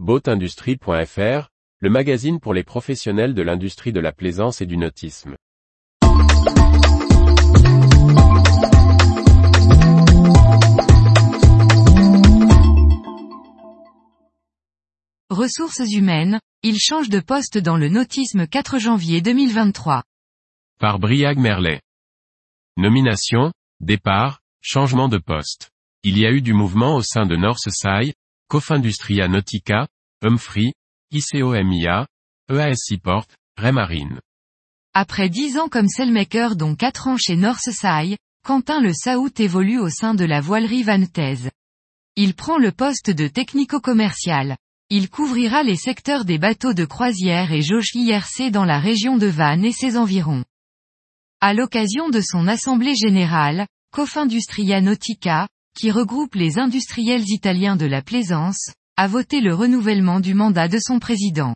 Boatindustrie.fr, 0.00 1.50
le 1.78 1.88
magazine 1.88 2.40
pour 2.40 2.52
les 2.52 2.64
professionnels 2.64 3.32
de 3.32 3.42
l'industrie 3.42 3.92
de 3.92 4.00
la 4.00 4.10
plaisance 4.10 4.60
et 4.60 4.66
du 4.66 4.76
nautisme. 4.76 5.36
Ressources 15.30 15.92
humaines, 15.92 16.40
il 16.64 16.80
change 16.80 17.08
de 17.08 17.20
poste 17.20 17.58
dans 17.58 17.76
le 17.76 17.88
nautisme 17.88 18.48
4 18.48 18.80
janvier 18.80 19.20
2023. 19.20 20.02
Par 20.80 20.98
Briag 20.98 21.38
Merlet. 21.38 21.80
Nomination, 22.76 23.52
départ, 23.78 24.40
changement 24.60 25.08
de 25.08 25.18
poste. 25.18 25.70
Il 26.02 26.18
y 26.18 26.26
a 26.26 26.32
eu 26.32 26.42
du 26.42 26.52
mouvement 26.52 26.96
au 26.96 27.02
sein 27.02 27.26
de 27.26 27.36
Northside, 27.36 28.14
Cofindustria 28.48 29.28
Nautica, 29.28 29.88
Humphrey, 30.22 30.72
ICOMIA, 31.10 32.06
EAS 32.50 32.76
Seaport, 32.76 33.26
Remarine. 33.56 34.20
Après 34.94 35.28
10 35.28 35.58
ans 35.58 35.68
comme 35.68 35.88
sailmaker 35.88 36.56
dont 36.56 36.74
4 36.76 37.08
ans 37.08 37.16
chez 37.16 37.36
Northside, 37.36 38.16
Quentin 38.44 38.80
Le 38.80 38.92
Saout 38.92 39.40
évolue 39.40 39.78
au 39.78 39.88
sein 39.88 40.14
de 40.14 40.24
la 40.24 40.40
voilerie 40.40 40.82
Vanthèse. 40.82 41.50
Il 42.16 42.34
prend 42.34 42.58
le 42.58 42.70
poste 42.70 43.10
de 43.10 43.26
technico-commercial. 43.26 44.56
Il 44.90 45.08
couvrira 45.08 45.62
les 45.62 45.76
secteurs 45.76 46.24
des 46.24 46.38
bateaux 46.38 46.74
de 46.74 46.84
croisière 46.84 47.52
et 47.52 47.62
jauge 47.62 47.94
IRC 47.94 48.50
dans 48.50 48.64
la 48.64 48.78
région 48.78 49.16
de 49.16 49.26
Vannes 49.26 49.64
et 49.64 49.72
ses 49.72 49.96
environs. 49.96 50.44
À 51.40 51.54
l'occasion 51.54 52.10
de 52.10 52.20
son 52.20 52.46
assemblée 52.46 52.94
générale, 52.94 53.66
Cofindustria 53.92 54.80
Nautica, 54.80 55.48
qui 55.74 55.90
regroupe 55.90 56.34
les 56.34 56.58
industriels 56.58 57.24
italiens 57.26 57.76
de 57.76 57.86
la 57.86 58.02
plaisance, 58.02 58.72
a 58.96 59.08
voté 59.08 59.40
le 59.40 59.54
renouvellement 59.54 60.20
du 60.20 60.34
mandat 60.34 60.68
de 60.68 60.78
son 60.78 60.98
président. 60.98 61.54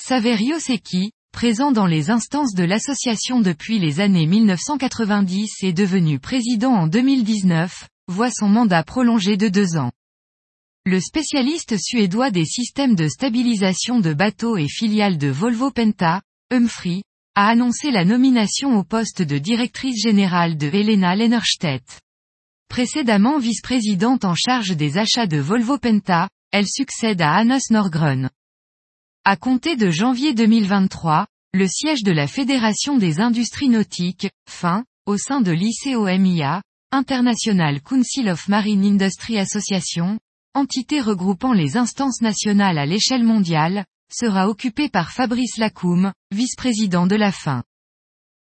Saverio 0.00 0.58
Secchi, 0.58 1.12
présent 1.32 1.72
dans 1.72 1.86
les 1.86 2.10
instances 2.10 2.54
de 2.54 2.64
l'association 2.64 3.40
depuis 3.40 3.78
les 3.78 4.00
années 4.00 4.26
1990 4.26 5.62
et 5.62 5.72
devenu 5.72 6.18
président 6.18 6.72
en 6.72 6.86
2019, 6.86 7.88
voit 8.08 8.30
son 8.30 8.48
mandat 8.48 8.82
prolongé 8.82 9.36
de 9.36 9.48
deux 9.48 9.76
ans. 9.76 9.92
Le 10.86 11.00
spécialiste 11.00 11.76
suédois 11.78 12.30
des 12.30 12.46
systèmes 12.46 12.94
de 12.94 13.08
stabilisation 13.08 14.00
de 14.00 14.14
bateaux 14.14 14.56
et 14.56 14.68
filiale 14.68 15.18
de 15.18 15.28
Volvo 15.28 15.70
Penta, 15.70 16.22
Humphrey, 16.50 17.02
a 17.34 17.48
annoncé 17.48 17.90
la 17.90 18.04
nomination 18.04 18.78
au 18.78 18.84
poste 18.84 19.22
de 19.22 19.38
directrice 19.38 20.02
générale 20.02 20.56
de 20.56 20.66
Helena 20.66 21.14
Lennerstedt. 21.14 22.00
Précédemment 22.70 23.40
vice-présidente 23.40 24.24
en 24.24 24.36
charge 24.36 24.76
des 24.76 24.96
achats 24.96 25.26
de 25.26 25.38
Volvo 25.38 25.76
Penta, 25.76 26.28
elle 26.52 26.68
succède 26.68 27.20
à 27.20 27.34
Hannes 27.34 27.58
Norgren. 27.70 28.30
À 29.24 29.34
compter 29.34 29.74
de 29.74 29.90
janvier 29.90 30.34
2023, 30.34 31.26
le 31.52 31.66
siège 31.66 32.04
de 32.04 32.12
la 32.12 32.28
Fédération 32.28 32.96
des 32.96 33.18
industries 33.18 33.70
nautiques, 33.70 34.30
FIN, 34.48 34.84
au 35.04 35.16
sein 35.16 35.40
de 35.40 35.50
l'ICOMIA, 35.50 36.62
International 36.92 37.82
Council 37.82 38.28
of 38.28 38.46
Marine 38.46 38.84
Industry 38.84 39.36
Association, 39.36 40.20
entité 40.54 41.00
regroupant 41.00 41.52
les 41.52 41.76
instances 41.76 42.20
nationales 42.20 42.78
à 42.78 42.86
l'échelle 42.86 43.24
mondiale, 43.24 43.84
sera 44.14 44.48
occupée 44.48 44.88
par 44.88 45.10
Fabrice 45.10 45.56
Lacoum, 45.56 46.12
vice-président 46.30 47.08
de 47.08 47.16
la 47.16 47.32
FIN. 47.32 47.64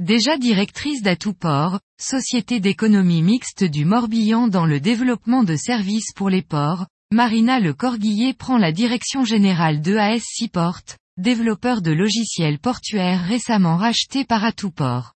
Déjà 0.00 0.36
directrice 0.36 1.02
d'Atouport, 1.02 1.78
société 2.00 2.58
d'économie 2.58 3.22
mixte 3.22 3.62
du 3.62 3.84
Morbihan 3.84 4.48
dans 4.48 4.66
le 4.66 4.80
développement 4.80 5.44
de 5.44 5.54
services 5.54 6.12
pour 6.14 6.28
les 6.28 6.42
ports, 6.42 6.86
Marina 7.12 7.60
Le 7.60 7.74
Corguillier 7.74 8.34
prend 8.34 8.58
la 8.58 8.72
direction 8.72 9.24
générale 9.24 9.80
de 9.80 9.96
AS 9.96 10.22
Seaport, 10.24 10.80
développeur 11.18 11.82
de 11.82 11.92
logiciels 11.92 12.58
portuaires 12.58 13.22
récemment 13.24 13.76
racheté 13.76 14.24
par 14.24 14.44
Atouport. 14.44 15.12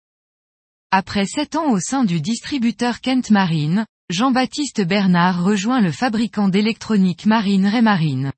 Après 0.93 1.27
sept 1.27 1.57
ans 1.57 1.73
au 1.73 1.81
sein 1.81 2.05
du 2.05 2.21
distributeur 2.21 3.01
Kent 3.01 3.31
Marine, 3.31 3.87
Jean-Baptiste 4.09 4.87
Bernard 4.87 5.43
rejoint 5.43 5.81
le 5.81 5.91
fabricant 5.91 6.49
d'électronique 6.49 7.27
marine 7.27 7.67
Raymarine. 7.67 8.31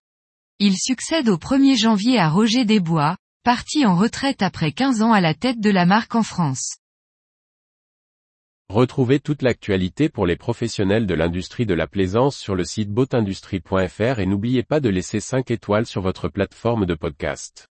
Il 0.60 0.76
succède 0.78 1.28
au 1.28 1.36
1er 1.36 1.76
janvier 1.76 2.18
à 2.18 2.30
Roger 2.30 2.64
Desbois, 2.64 3.16
parti 3.48 3.86
en 3.86 3.97
retraite 3.97 4.42
après 4.42 4.72
15 4.72 5.00
ans 5.00 5.14
à 5.14 5.22
la 5.22 5.32
tête 5.32 5.59
de 5.59 5.70
la 5.70 5.86
marque 5.86 6.14
en 6.14 6.22
France. 6.22 6.76
Retrouvez 8.69 9.20
toute 9.20 9.41
l'actualité 9.41 10.10
pour 10.10 10.26
les 10.26 10.36
professionnels 10.36 11.06
de 11.06 11.14
l'industrie 11.14 11.64
de 11.64 11.72
la 11.72 11.87
plaisance 11.87 12.37
sur 12.37 12.54
le 12.54 12.64
site 12.64 12.91
boatindustrie.fr 12.91 14.19
et 14.19 14.26
n'oubliez 14.26 14.64
pas 14.64 14.81
de 14.81 14.91
laisser 14.91 15.20
5 15.20 15.50
étoiles 15.50 15.87
sur 15.87 16.03
votre 16.03 16.28
plateforme 16.28 16.84
de 16.84 16.92
podcast. 16.92 17.70